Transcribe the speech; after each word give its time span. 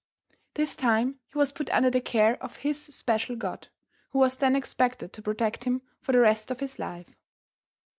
This 0.55 0.73
time 0.75 1.19
he 1.27 1.37
was 1.37 1.51
put 1.51 1.69
under 1.69 1.91
the 1.91 2.01
care 2.01 2.41
of 2.41 2.55
his 2.65 2.81
special 2.83 3.35
god, 3.35 3.67
who 4.09 4.17
was 4.17 4.35
then 4.37 4.55
expected 4.55 5.13
to 5.13 5.21
protect 5.21 5.65
him 5.65 5.83
for 5.99 6.11
the 6.11 6.19
rest 6.21 6.49
of 6.49 6.59
his 6.59 6.79
life. 6.79 7.15